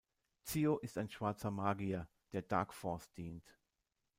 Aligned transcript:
Zio 0.43 0.79
ist 0.79 0.97
ein 0.97 1.11
schwarzer 1.11 1.51
Magier, 1.51 2.09
der 2.31 2.41
Dark 2.41 2.73
Force 2.73 3.11
dient. 3.13 3.59